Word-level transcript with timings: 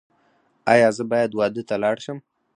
ایا 0.73 0.89
زه 0.97 1.03
باید 1.11 1.31
واده 1.39 1.63
ته 1.69 1.75
لاړ 1.83 1.97
شم؟ 2.05 2.17